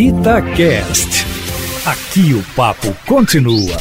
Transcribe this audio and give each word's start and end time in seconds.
Itacast. 0.00 1.26
Aqui 1.84 2.32
o 2.32 2.42
papo 2.56 2.96
continua. 3.06 3.76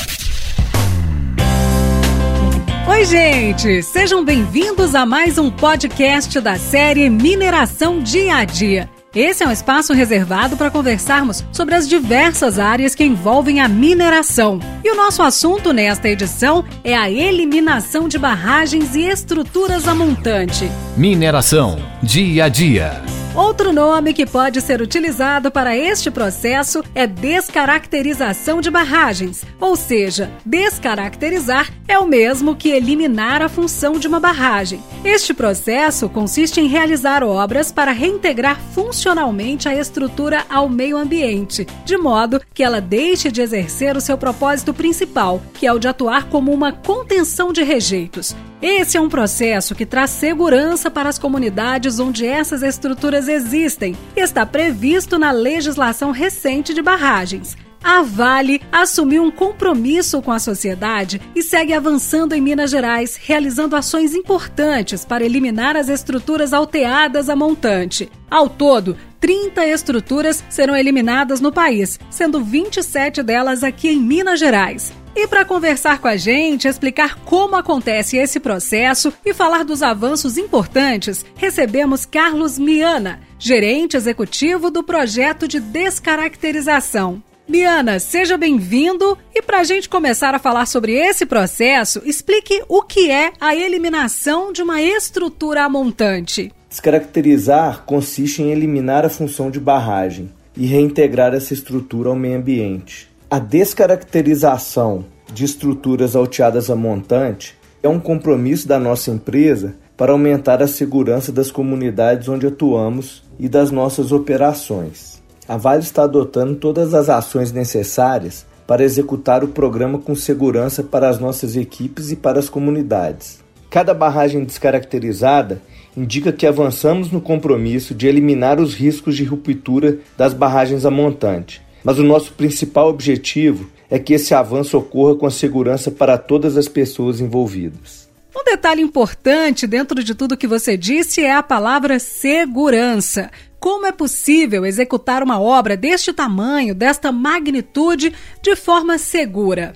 Oi, 2.89 3.05
gente! 3.05 3.81
Sejam 3.81 4.25
bem-vindos 4.25 4.95
a 4.95 5.05
mais 5.05 5.37
um 5.37 5.49
podcast 5.49 6.41
da 6.41 6.57
série 6.57 7.09
Mineração 7.09 8.01
Dia 8.03 8.35
a 8.35 8.43
Dia. 8.43 8.89
Esse 9.15 9.45
é 9.45 9.47
um 9.47 9.51
espaço 9.51 9.93
reservado 9.93 10.57
para 10.57 10.69
conversarmos 10.69 11.41
sobre 11.53 11.73
as 11.73 11.87
diversas 11.87 12.59
áreas 12.59 12.93
que 12.93 13.05
envolvem 13.05 13.61
a 13.61 13.69
mineração. 13.69 14.59
E 14.83 14.91
o 14.91 14.95
nosso 14.95 15.23
assunto 15.23 15.71
nesta 15.71 16.09
edição 16.09 16.65
é 16.83 16.97
a 16.97 17.09
eliminação 17.09 18.09
de 18.09 18.19
barragens 18.19 18.93
e 18.93 19.07
estruturas 19.07 19.87
a 19.87 19.95
montante. 19.95 20.69
Mineração, 20.97 21.79
dia 22.03 22.43
a 22.43 22.49
dia. 22.49 23.18
Outro 23.39 23.71
nome 23.71 24.13
que 24.13 24.25
pode 24.25 24.59
ser 24.59 24.81
utilizado 24.81 25.49
para 25.49 25.73
este 25.73 26.11
processo 26.11 26.83
é 26.93 27.07
descaracterização 27.07 28.59
de 28.59 28.69
barragens, 28.69 29.45
ou 29.61 29.77
seja, 29.77 30.29
descaracterizar 30.45 31.71
é 31.87 31.97
o 31.97 32.05
mesmo 32.05 32.53
que 32.53 32.67
eliminar 32.67 33.41
a 33.41 33.47
função 33.47 33.93
de 33.93 34.09
uma 34.09 34.19
barragem. 34.19 34.83
Este 35.05 35.33
processo 35.33 36.09
consiste 36.09 36.59
em 36.59 36.67
realizar 36.67 37.23
obras 37.23 37.71
para 37.71 37.93
reintegrar 37.93 38.59
funcionalmente 38.73 39.69
a 39.69 39.73
estrutura 39.73 40.43
ao 40.49 40.67
meio 40.67 40.97
ambiente, 40.97 41.65
de 41.85 41.95
modo 41.95 42.41
que 42.53 42.61
ela 42.61 42.81
deixe 42.81 43.31
de 43.31 43.41
exercer 43.41 43.95
o 43.95 44.01
seu 44.01 44.17
propósito 44.17 44.73
principal, 44.73 45.41
que 45.53 45.65
é 45.65 45.71
o 45.71 45.79
de 45.79 45.87
atuar 45.87 46.25
como 46.25 46.51
uma 46.51 46.73
contenção 46.73 47.53
de 47.53 47.63
rejeitos. 47.63 48.35
Esse 48.61 48.97
é 48.97 49.01
um 49.01 49.07
processo 49.07 49.73
que 49.73 49.85
traz 49.85 50.09
segurança 50.09 50.91
para 50.91 51.07
as 51.07 51.17
comunidades 51.17 51.97
onde 51.97 52.27
essas 52.27 52.61
estruturas 52.61 53.28
existem 53.29 53.95
e 54.15 54.19
está 54.19 54.45
previsto 54.45 55.17
na 55.17 55.31
legislação 55.31 56.11
recente 56.11 56.73
de 56.73 56.81
barragens. 56.81 57.55
A 57.83 58.01
Vale 58.01 58.61
assumiu 58.71 59.23
um 59.23 59.31
compromisso 59.31 60.21
com 60.21 60.31
a 60.31 60.39
sociedade 60.39 61.21
e 61.33 61.41
segue 61.41 61.73
avançando 61.73 62.33
em 62.33 62.41
Minas 62.41 62.71
Gerais, 62.71 63.15
realizando 63.15 63.75
ações 63.75 64.13
importantes 64.13 65.05
para 65.05 65.23
eliminar 65.23 65.77
as 65.77 65.87
estruturas 65.87 66.51
alteadas 66.51 67.29
a 67.29 67.35
montante. 67.35 68.11
Ao 68.29 68.49
todo, 68.49 68.97
30 69.19 69.65
estruturas 69.65 70.43
serão 70.49 70.75
eliminadas 70.75 71.39
no 71.39 71.51
país, 71.51 71.99
sendo 72.09 72.43
27 72.43 73.23
delas 73.23 73.63
aqui 73.63 73.89
em 73.89 73.99
Minas 73.99 74.39
Gerais. 74.39 74.93
E 75.15 75.27
para 75.27 75.43
conversar 75.43 75.99
com 75.99 76.07
a 76.07 76.15
gente, 76.15 76.67
explicar 76.67 77.15
como 77.25 77.55
acontece 77.55 78.17
esse 78.17 78.39
processo 78.39 79.11
e 79.25 79.33
falar 79.33 79.65
dos 79.65 79.81
avanços 79.81 80.37
importantes, 80.37 81.25
recebemos 81.35 82.05
Carlos 82.05 82.59
Miana, 82.59 83.19
gerente 83.37 83.97
executivo 83.97 84.69
do 84.69 84.83
projeto 84.83 85.47
de 85.47 85.59
descaracterização. 85.59 87.21
Miana, 87.47 87.97
seja 87.99 88.37
bem-vindo 88.37 89.17
e 89.33 89.41
para 89.41 89.61
a 89.61 89.63
gente 89.63 89.89
começar 89.89 90.35
a 90.35 90.39
falar 90.39 90.67
sobre 90.67 90.93
esse 90.93 91.25
processo, 91.25 91.99
explique 92.05 92.61
o 92.67 92.83
que 92.83 93.09
é 93.09 93.33
a 93.41 93.55
eliminação 93.55 94.53
de 94.53 94.61
uma 94.61 94.79
estrutura 94.83 95.67
montante. 95.67 96.53
Descaracterizar 96.69 97.83
consiste 97.85 98.43
em 98.43 98.51
eliminar 98.51 99.03
a 99.03 99.09
função 99.09 99.49
de 99.49 99.59
barragem 99.59 100.29
e 100.55 100.67
reintegrar 100.67 101.33
essa 101.33 101.51
estrutura 101.51 102.09
ao 102.09 102.15
meio 102.15 102.37
ambiente. 102.37 103.08
A 103.31 103.37
descaracterização 103.37 105.05
de 105.31 105.45
estruturas 105.45 106.15
alteadas 106.15 106.67
a 106.71 106.75
montante 106.75 107.55
é 107.83 107.87
um 107.87 107.99
compromisso 107.99 108.67
da 108.67 108.79
nossa 108.79 109.11
empresa 109.11 109.75
para 109.95 110.11
aumentar 110.11 110.63
a 110.63 110.67
segurança 110.67 111.31
das 111.31 111.51
comunidades 111.51 112.27
onde 112.27 112.47
atuamos 112.47 113.21
e 113.39 113.47
das 113.47 113.69
nossas 113.69 114.11
operações. 114.11 115.21
A 115.47 115.57
Vale 115.57 115.83
está 115.83 116.05
adotando 116.05 116.55
todas 116.55 116.95
as 116.95 117.07
ações 117.07 117.51
necessárias 117.51 118.47
para 118.65 118.83
executar 118.83 119.43
o 119.43 119.49
programa 119.49 119.99
com 119.99 120.15
segurança 120.15 120.81
para 120.81 121.07
as 121.07 121.19
nossas 121.19 121.55
equipes 121.55 122.11
e 122.11 122.15
para 122.15 122.39
as 122.39 122.49
comunidades. 122.49 123.43
Cada 123.69 123.93
barragem 123.93 124.43
descaracterizada 124.43 125.61
indica 125.95 126.31
que 126.31 126.47
avançamos 126.47 127.11
no 127.11 127.21
compromisso 127.21 127.93
de 127.93 128.07
eliminar 128.07 128.59
os 128.59 128.73
riscos 128.73 129.15
de 129.15 129.23
ruptura 129.23 129.99
das 130.17 130.33
barragens 130.33 130.83
a 130.83 130.89
montante 130.89 131.68
mas 131.83 131.99
o 131.99 132.03
nosso 132.03 132.33
principal 132.33 132.89
objetivo 132.89 133.69
é 133.89 133.97
que 133.97 134.13
esse 134.13 134.33
avanço 134.33 134.77
ocorra 134.77 135.15
com 135.15 135.25
a 135.25 135.31
segurança 135.31 135.89
para 135.89 136.17
todas 136.17 136.57
as 136.57 136.67
pessoas 136.67 137.19
envolvidas. 137.19 138.07
Um 138.35 138.43
detalhe 138.43 138.81
importante 138.81 139.65
dentro 139.65 140.03
de 140.03 140.13
tudo 140.13 140.37
que 140.37 140.47
você 140.47 140.77
disse 140.77 141.21
é 141.21 141.33
a 141.33 141.43
palavra 141.43 141.99
segurança. 141.99 143.31
Como 143.59 143.85
é 143.85 143.91
possível 143.91 144.65
executar 144.65 145.23
uma 145.23 145.41
obra 145.41 145.75
deste 145.75 146.13
tamanho, 146.13 146.75
desta 146.75 147.11
magnitude, 147.11 148.13
de 148.41 148.55
forma 148.55 148.97
segura? 148.97 149.73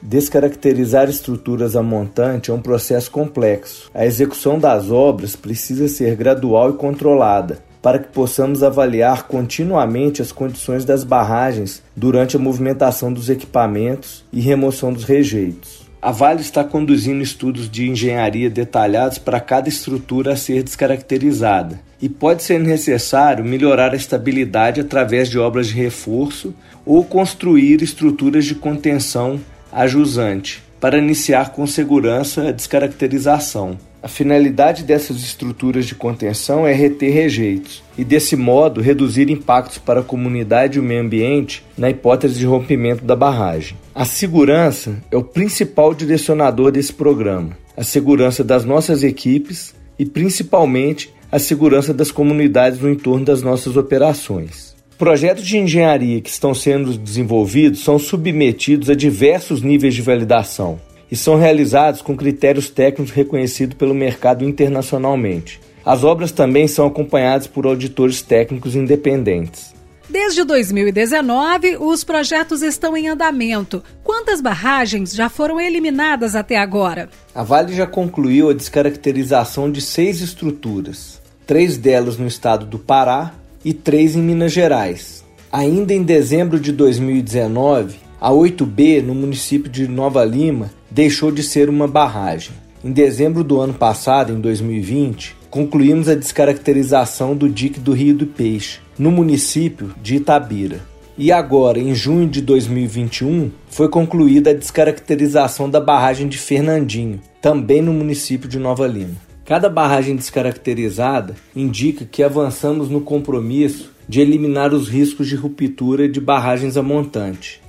Descaracterizar 0.00 1.08
estruturas 1.10 1.74
a 1.74 1.82
montante 1.82 2.50
é 2.50 2.54
um 2.54 2.60
processo 2.60 3.10
complexo. 3.10 3.90
A 3.92 4.06
execução 4.06 4.58
das 4.58 4.90
obras 4.90 5.34
precisa 5.34 5.88
ser 5.88 6.14
gradual 6.14 6.70
e 6.70 6.74
controlada, 6.74 7.62
para 7.86 8.00
que 8.00 8.08
possamos 8.08 8.64
avaliar 8.64 9.28
continuamente 9.28 10.20
as 10.20 10.32
condições 10.32 10.84
das 10.84 11.04
barragens 11.04 11.84
durante 11.94 12.34
a 12.34 12.38
movimentação 12.40 13.12
dos 13.12 13.30
equipamentos 13.30 14.24
e 14.32 14.40
remoção 14.40 14.92
dos 14.92 15.04
rejeitos. 15.04 15.86
A 16.02 16.10
Vale 16.10 16.40
está 16.40 16.64
conduzindo 16.64 17.22
estudos 17.22 17.70
de 17.70 17.88
engenharia 17.88 18.50
detalhados 18.50 19.18
para 19.18 19.38
cada 19.38 19.68
estrutura 19.68 20.32
a 20.32 20.36
ser 20.36 20.64
descaracterizada 20.64 21.78
e 22.02 22.08
pode 22.08 22.42
ser 22.42 22.58
necessário 22.58 23.44
melhorar 23.44 23.92
a 23.92 23.96
estabilidade 23.96 24.80
através 24.80 25.30
de 25.30 25.38
obras 25.38 25.68
de 25.68 25.74
reforço 25.74 26.52
ou 26.84 27.04
construir 27.04 27.82
estruturas 27.82 28.46
de 28.46 28.56
contenção 28.56 29.38
ajusante 29.70 30.60
para 30.80 30.98
iniciar 30.98 31.52
com 31.52 31.64
segurança 31.68 32.48
a 32.48 32.50
descaracterização. 32.50 33.78
A 34.02 34.08
finalidade 34.08 34.84
dessas 34.84 35.16
estruturas 35.18 35.86
de 35.86 35.94
contenção 35.94 36.66
é 36.66 36.72
reter 36.72 37.12
rejeitos 37.12 37.82
e, 37.96 38.04
desse 38.04 38.36
modo, 38.36 38.80
reduzir 38.80 39.30
impactos 39.30 39.78
para 39.78 40.00
a 40.00 40.04
comunidade 40.04 40.76
e 40.76 40.80
o 40.80 40.84
meio 40.84 41.00
ambiente 41.00 41.64
na 41.76 41.90
hipótese 41.90 42.38
de 42.38 42.46
rompimento 42.46 43.04
da 43.04 43.16
barragem. 43.16 43.76
A 43.94 44.04
segurança 44.04 45.02
é 45.10 45.16
o 45.16 45.24
principal 45.24 45.94
direcionador 45.94 46.70
desse 46.70 46.92
programa, 46.92 47.56
a 47.76 47.82
segurança 47.82 48.44
das 48.44 48.64
nossas 48.64 49.02
equipes 49.02 49.74
e, 49.98 50.04
principalmente, 50.04 51.12
a 51.32 51.38
segurança 51.38 51.92
das 51.92 52.10
comunidades 52.10 52.78
no 52.80 52.90
entorno 52.90 53.24
das 53.24 53.42
nossas 53.42 53.76
operações. 53.76 54.76
Projetos 54.98 55.46
de 55.46 55.58
engenharia 55.58 56.22
que 56.22 56.30
estão 56.30 56.54
sendo 56.54 56.96
desenvolvidos 56.96 57.84
são 57.84 57.98
submetidos 57.98 58.88
a 58.88 58.94
diversos 58.94 59.60
níveis 59.60 59.94
de 59.94 60.00
validação, 60.00 60.80
e 61.10 61.16
são 61.16 61.36
realizados 61.36 62.02
com 62.02 62.16
critérios 62.16 62.68
técnicos 62.70 63.12
reconhecidos 63.12 63.76
pelo 63.76 63.94
mercado 63.94 64.44
internacionalmente. 64.44 65.60
As 65.84 66.02
obras 66.02 66.32
também 66.32 66.66
são 66.66 66.86
acompanhadas 66.86 67.46
por 67.46 67.66
auditores 67.66 68.20
técnicos 68.20 68.74
independentes. 68.74 69.76
Desde 70.08 70.44
2019, 70.44 71.78
os 71.78 72.04
projetos 72.04 72.62
estão 72.62 72.96
em 72.96 73.08
andamento. 73.08 73.82
Quantas 74.04 74.40
barragens 74.40 75.12
já 75.12 75.28
foram 75.28 75.60
eliminadas 75.60 76.36
até 76.36 76.56
agora? 76.56 77.08
A 77.34 77.42
Vale 77.42 77.74
já 77.74 77.86
concluiu 77.86 78.48
a 78.48 78.54
descaracterização 78.54 79.70
de 79.70 79.80
seis 79.80 80.20
estruturas, 80.20 81.20
três 81.44 81.76
delas 81.76 82.16
no 82.16 82.26
estado 82.26 82.66
do 82.66 82.78
Pará 82.78 83.34
e 83.64 83.74
três 83.74 84.14
em 84.14 84.22
Minas 84.22 84.52
Gerais. 84.52 85.24
Ainda 85.50 85.92
em 85.92 86.02
dezembro 86.02 86.60
de 86.60 86.70
2019, 86.70 87.96
a 88.20 88.30
8B, 88.30 89.02
no 89.02 89.14
município 89.14 89.70
de 89.70 89.88
Nova 89.88 90.24
Lima, 90.24 90.70
deixou 90.90 91.30
de 91.30 91.42
ser 91.42 91.68
uma 91.68 91.86
barragem. 91.86 92.52
Em 92.84 92.92
dezembro 92.92 93.42
do 93.42 93.60
ano 93.60 93.74
passado, 93.74 94.32
em 94.32 94.40
2020, 94.40 95.36
concluímos 95.50 96.08
a 96.08 96.14
descaracterização 96.14 97.34
do 97.34 97.48
dique 97.48 97.80
do 97.80 97.92
Rio 97.92 98.14
do 98.14 98.26
Peixe, 98.26 98.78
no 98.98 99.10
município 99.10 99.94
de 100.02 100.16
Itabira. 100.16 100.80
E 101.18 101.32
agora, 101.32 101.78
em 101.78 101.94
junho 101.94 102.28
de 102.28 102.42
2021, 102.42 103.50
foi 103.68 103.88
concluída 103.88 104.50
a 104.50 104.54
descaracterização 104.54 105.68
da 105.68 105.80
barragem 105.80 106.28
de 106.28 106.36
Fernandinho, 106.36 107.20
também 107.40 107.80
no 107.80 107.92
município 107.92 108.48
de 108.48 108.58
Nova 108.58 108.86
Lima. 108.86 109.16
Cada 109.46 109.70
barragem 109.70 110.14
descaracterizada 110.14 111.34
indica 111.54 112.04
que 112.04 112.22
avançamos 112.22 112.90
no 112.90 113.00
compromisso 113.00 113.92
de 114.08 114.20
eliminar 114.20 114.74
os 114.74 114.88
riscos 114.88 115.26
de 115.26 115.36
ruptura 115.36 116.08
de 116.08 116.20
barragens 116.20 116.76
a 116.76 116.82
montante. 116.82 117.62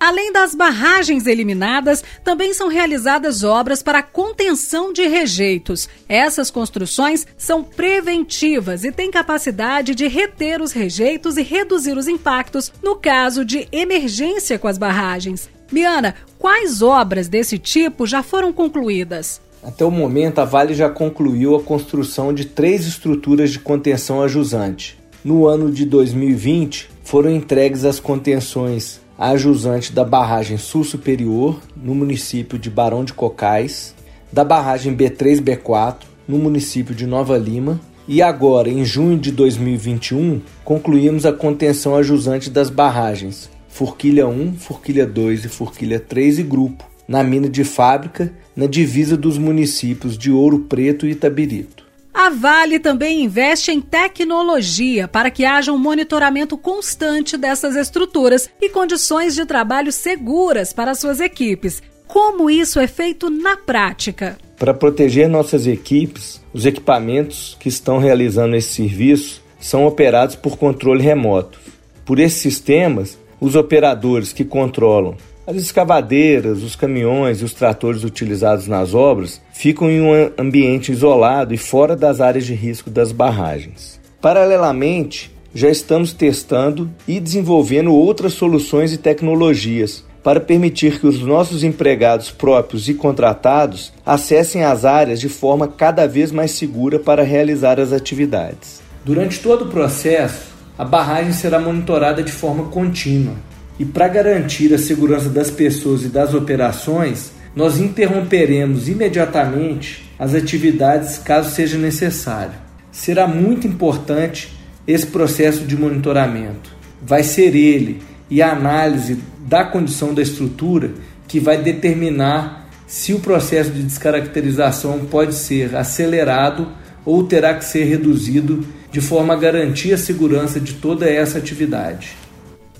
Além 0.00 0.32
das 0.32 0.54
barragens 0.54 1.26
eliminadas, 1.26 2.02
também 2.24 2.54
são 2.54 2.68
realizadas 2.68 3.44
obras 3.44 3.82
para 3.82 4.02
contenção 4.02 4.94
de 4.94 5.06
rejeitos. 5.06 5.90
Essas 6.08 6.50
construções 6.50 7.26
são 7.36 7.62
preventivas 7.62 8.82
e 8.82 8.90
têm 8.90 9.10
capacidade 9.10 9.94
de 9.94 10.08
reter 10.08 10.62
os 10.62 10.72
rejeitos 10.72 11.36
e 11.36 11.42
reduzir 11.42 11.98
os 11.98 12.08
impactos 12.08 12.72
no 12.82 12.96
caso 12.96 13.44
de 13.44 13.68
emergência 13.70 14.58
com 14.58 14.68
as 14.68 14.78
barragens. 14.78 15.50
Miana, 15.70 16.14
quais 16.38 16.80
obras 16.80 17.28
desse 17.28 17.58
tipo 17.58 18.06
já 18.06 18.22
foram 18.22 18.54
concluídas? 18.54 19.38
Até 19.62 19.84
o 19.84 19.90
momento, 19.90 20.38
a 20.38 20.46
Vale 20.46 20.72
já 20.72 20.88
concluiu 20.88 21.54
a 21.54 21.62
construção 21.62 22.32
de 22.32 22.46
três 22.46 22.86
estruturas 22.86 23.50
de 23.50 23.58
contenção 23.58 24.22
a 24.22 24.28
jusante. 24.28 24.98
No 25.22 25.46
ano 25.46 25.70
de 25.70 25.84
2020, 25.84 26.88
foram 27.04 27.30
entregues 27.30 27.84
as 27.84 28.00
contenções 28.00 28.98
a 29.20 29.36
jusante 29.36 29.92
da 29.92 30.02
barragem 30.02 30.56
Sul 30.56 30.82
Superior, 30.82 31.60
no 31.76 31.94
município 31.94 32.58
de 32.58 32.70
Barão 32.70 33.04
de 33.04 33.12
Cocais, 33.12 33.94
da 34.32 34.42
barragem 34.42 34.96
B3-B4, 34.96 35.96
no 36.26 36.38
município 36.38 36.94
de 36.94 37.06
Nova 37.06 37.36
Lima, 37.36 37.78
e 38.08 38.22
agora, 38.22 38.70
em 38.70 38.82
junho 38.82 39.18
de 39.18 39.30
2021, 39.30 40.40
concluímos 40.64 41.26
a 41.26 41.34
contenção 41.34 41.94
a 41.94 42.02
jusante 42.02 42.48
das 42.48 42.70
barragens 42.70 43.50
Forquilha 43.68 44.26
1, 44.26 44.54
Forquilha 44.54 45.06
2 45.06 45.44
e 45.44 45.48
Forquilha 45.48 46.00
3 46.00 46.38
e 46.38 46.42
Grupo, 46.42 46.82
na 47.06 47.22
mina 47.22 47.50
de 47.50 47.62
fábrica, 47.62 48.32
na 48.56 48.64
divisa 48.64 49.18
dos 49.18 49.36
municípios 49.36 50.16
de 50.16 50.30
Ouro 50.30 50.60
Preto 50.60 51.06
e 51.06 51.10
Itabirito. 51.10 51.89
A 52.22 52.28
Vale 52.28 52.78
também 52.78 53.24
investe 53.24 53.70
em 53.70 53.80
tecnologia 53.80 55.08
para 55.08 55.30
que 55.30 55.42
haja 55.42 55.72
um 55.72 55.78
monitoramento 55.78 56.54
constante 56.58 57.34
dessas 57.34 57.74
estruturas 57.74 58.46
e 58.60 58.68
condições 58.68 59.34
de 59.34 59.46
trabalho 59.46 59.90
seguras 59.90 60.70
para 60.70 60.94
suas 60.94 61.18
equipes. 61.18 61.82
Como 62.06 62.50
isso 62.50 62.78
é 62.78 62.86
feito 62.86 63.30
na 63.30 63.56
prática? 63.56 64.36
Para 64.58 64.74
proteger 64.74 65.30
nossas 65.30 65.66
equipes, 65.66 66.42
os 66.52 66.66
equipamentos 66.66 67.56
que 67.58 67.70
estão 67.70 67.96
realizando 67.96 68.54
esse 68.54 68.74
serviço 68.74 69.42
são 69.58 69.86
operados 69.86 70.36
por 70.36 70.58
controle 70.58 71.02
remoto. 71.02 71.58
Por 72.04 72.18
esses 72.18 72.42
sistemas, 72.42 73.18
os 73.40 73.56
operadores 73.56 74.30
que 74.30 74.44
controlam 74.44 75.16
as 75.50 75.56
escavadeiras, 75.56 76.62
os 76.62 76.76
caminhões 76.76 77.40
e 77.40 77.44
os 77.44 77.52
tratores 77.52 78.04
utilizados 78.04 78.68
nas 78.68 78.94
obras 78.94 79.40
ficam 79.52 79.90
em 79.90 80.00
um 80.00 80.30
ambiente 80.38 80.92
isolado 80.92 81.52
e 81.52 81.56
fora 81.56 81.96
das 81.96 82.20
áreas 82.20 82.46
de 82.46 82.54
risco 82.54 82.88
das 82.88 83.10
barragens. 83.10 84.00
Paralelamente, 84.20 85.34
já 85.52 85.68
estamos 85.68 86.12
testando 86.12 86.88
e 87.06 87.18
desenvolvendo 87.18 87.92
outras 87.92 88.34
soluções 88.34 88.92
e 88.92 88.98
tecnologias 88.98 90.04
para 90.22 90.38
permitir 90.38 91.00
que 91.00 91.06
os 91.06 91.20
nossos 91.20 91.64
empregados 91.64 92.30
próprios 92.30 92.88
e 92.88 92.94
contratados 92.94 93.92
acessem 94.06 94.62
as 94.62 94.84
áreas 94.84 95.18
de 95.18 95.28
forma 95.28 95.66
cada 95.66 96.06
vez 96.06 96.30
mais 96.30 96.52
segura 96.52 97.00
para 97.00 97.24
realizar 97.24 97.80
as 97.80 97.92
atividades. 97.92 98.80
Durante 99.04 99.40
todo 99.40 99.64
o 99.64 99.68
processo, 99.68 100.50
a 100.78 100.84
barragem 100.84 101.32
será 101.32 101.58
monitorada 101.58 102.22
de 102.22 102.30
forma 102.30 102.64
contínua 102.64 103.49
e 103.80 103.84
para 103.86 104.06
garantir 104.08 104.74
a 104.74 104.78
segurança 104.78 105.30
das 105.30 105.50
pessoas 105.50 106.04
e 106.04 106.08
das 106.08 106.34
operações, 106.34 107.32
nós 107.56 107.80
interromperemos 107.80 108.90
imediatamente 108.90 110.12
as 110.18 110.34
atividades 110.34 111.16
caso 111.16 111.54
seja 111.54 111.78
necessário. 111.78 112.52
Será 112.92 113.26
muito 113.26 113.66
importante 113.66 114.54
esse 114.86 115.06
processo 115.06 115.64
de 115.64 115.78
monitoramento. 115.78 116.76
Vai 117.00 117.22
ser 117.22 117.56
ele 117.56 118.02
e 118.28 118.42
a 118.42 118.52
análise 118.52 119.18
da 119.46 119.64
condição 119.64 120.12
da 120.12 120.20
estrutura 120.20 120.90
que 121.26 121.40
vai 121.40 121.56
determinar 121.62 122.68
se 122.86 123.14
o 123.14 123.20
processo 123.20 123.70
de 123.70 123.82
descaracterização 123.82 125.06
pode 125.06 125.34
ser 125.34 125.74
acelerado 125.74 126.68
ou 127.02 127.24
terá 127.24 127.54
que 127.54 127.64
ser 127.64 127.84
reduzido 127.84 128.62
de 128.92 129.00
forma 129.00 129.32
a 129.32 129.38
garantir 129.38 129.94
a 129.94 129.98
segurança 129.98 130.60
de 130.60 130.74
toda 130.74 131.08
essa 131.08 131.38
atividade. 131.38 132.20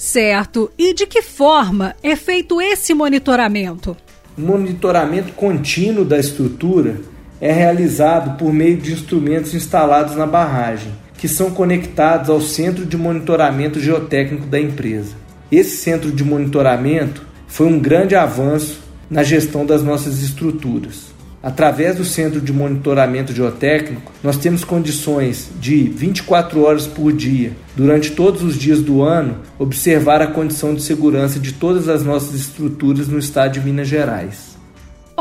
Certo. 0.00 0.72
E 0.78 0.94
de 0.94 1.06
que 1.06 1.20
forma 1.20 1.94
é 2.02 2.16
feito 2.16 2.58
esse 2.58 2.94
monitoramento? 2.94 3.94
O 4.36 4.40
monitoramento 4.40 5.34
contínuo 5.34 6.06
da 6.06 6.18
estrutura 6.18 6.96
é 7.38 7.52
realizado 7.52 8.38
por 8.38 8.50
meio 8.50 8.78
de 8.78 8.94
instrumentos 8.94 9.52
instalados 9.52 10.16
na 10.16 10.24
barragem, 10.26 10.90
que 11.18 11.28
são 11.28 11.50
conectados 11.50 12.30
ao 12.30 12.40
centro 12.40 12.86
de 12.86 12.96
monitoramento 12.96 13.78
geotécnico 13.78 14.46
da 14.46 14.58
empresa. 14.58 15.14
Esse 15.52 15.76
centro 15.76 16.10
de 16.10 16.24
monitoramento 16.24 17.26
foi 17.46 17.66
um 17.66 17.78
grande 17.78 18.16
avanço 18.16 18.80
na 19.10 19.22
gestão 19.22 19.66
das 19.66 19.82
nossas 19.82 20.22
estruturas. 20.22 21.12
Através 21.42 21.96
do 21.96 22.04
Centro 22.04 22.38
de 22.38 22.52
Monitoramento 22.52 23.32
Geotécnico, 23.32 24.12
nós 24.22 24.36
temos 24.36 24.62
condições 24.62 25.48
de 25.58 25.84
24 25.84 26.62
horas 26.62 26.86
por 26.86 27.12
dia, 27.12 27.52
durante 27.74 28.10
todos 28.10 28.42
os 28.42 28.58
dias 28.58 28.82
do 28.82 29.02
ano, 29.02 29.38
observar 29.58 30.20
a 30.20 30.26
condição 30.26 30.74
de 30.74 30.82
segurança 30.82 31.40
de 31.40 31.54
todas 31.54 31.88
as 31.88 32.04
nossas 32.04 32.34
estruturas 32.34 33.08
no 33.08 33.18
estado 33.18 33.54
de 33.54 33.60
Minas 33.60 33.88
Gerais. 33.88 34.49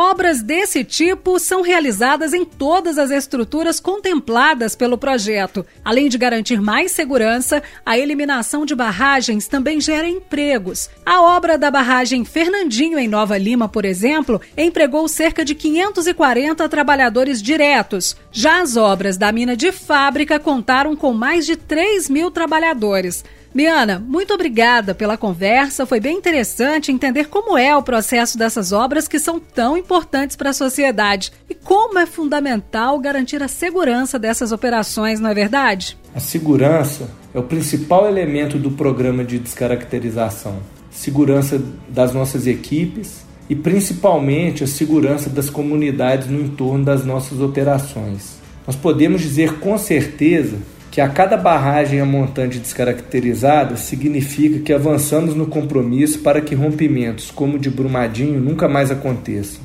Obras 0.02 0.42
desse 0.42 0.82
tipo 0.86 1.38
são 1.40 1.62
realizadas 1.62 2.34
em 2.34 2.46
todas 2.46 2.98
as 2.98 3.12
estruturas 3.12 3.82
contempladas 3.82 4.74
pelo 4.74 4.98
projeto. 4.98 5.66
Além 5.84 6.08
de 6.08 6.18
garantir 6.18 6.62
mais 6.62 6.94
segurança, 6.94 7.62
a 7.86 8.00
eliminação 8.00 8.66
de 8.66 8.74
barragens 8.74 9.50
também 9.50 9.82
gera 9.82 10.08
empregos. 10.08 10.90
A 11.06 11.22
obra 11.22 11.58
da 11.58 11.70
barragem 11.70 12.24
Fernandinho, 12.24 12.98
em 12.98 13.10
Nova 13.10 13.38
Lima, 13.38 13.68
por 13.68 13.84
exemplo, 13.84 14.40
empregou 14.58 15.06
cerca 15.10 15.44
de 15.44 15.54
540 15.54 16.70
trabalhadores 16.70 17.42
diretos. 17.42 18.16
Já 18.32 18.62
as 18.62 18.78
obras 18.78 19.18
da 19.18 19.34
mina 19.34 19.58
de 19.58 19.70
fábrica 19.74 20.40
contaram 20.40 20.96
com 20.96 21.12
mais 21.12 21.46
de 21.46 21.58
3 21.58 22.10
mil 22.10 22.32
trabalhadores. 22.32 23.26
Miana, 23.54 24.00
muito 24.00 24.32
obrigada 24.32 24.94
pela 24.94 25.18
conversa. 25.18 25.86
Foi 25.86 26.00
bem 26.00 26.18
interessante 26.18 26.92
entender 26.92 27.30
como 27.30 27.58
é 27.58 27.76
o 27.76 27.82
processo 27.82 28.38
dessas 28.38 28.72
obras 28.72 29.08
que 29.08 29.18
são 29.18 29.40
tão 29.40 29.76
importantes 29.76 30.36
para 30.36 30.52
a 30.52 30.54
sociedade 30.54 31.32
e 31.50 31.56
como 31.56 31.98
é 31.98 32.06
fundamental 32.06 33.00
garantir 33.00 33.42
a 33.42 33.48
segurança 33.48 34.20
dessas 34.20 34.52
operações, 34.52 35.20
não 35.20 35.30
é 35.30 35.34
verdade? 35.34 35.98
A 36.14 36.20
segurança 36.20 37.10
é 37.34 37.40
o 37.40 37.44
principal 37.44 38.08
elemento 38.08 38.58
do 38.58 38.72
programa 38.72 39.24
de 39.24 39.40
descaracterização. 39.40 40.60
Segurança 40.92 41.62
das 41.88 42.14
nossas 42.14 42.46
equipes 42.46 43.26
e 43.50 43.56
principalmente 43.56 44.64
a 44.64 44.68
segurança 44.68 45.28
das 45.28 45.50
comunidades 45.50 46.28
no 46.28 46.40
entorno 46.40 46.86
das 46.86 47.04
nossas 47.04 47.40
operações. 47.40 48.38
Nós 48.68 48.76
podemos 48.76 49.22
dizer 49.22 49.60
com 49.60 49.76
certeza 49.76 50.58
que 51.00 51.02
a 51.02 51.08
cada 51.08 51.38
barragem 51.38 52.02
a 52.02 52.06
montante 52.06 52.60
descaracterizada 52.60 53.78
significa 53.78 54.60
que 54.60 54.74
avançamos 54.74 55.34
no 55.34 55.48
compromisso 55.48 56.20
para 56.20 56.42
que 56.42 56.54
rompimentos 56.54 57.32
como 57.32 57.56
o 57.56 57.60
de 57.60 57.70
Brumadinho 57.70 58.42
nunca 58.42 58.68
mais 58.68 58.92
aconteçam. 58.92 59.62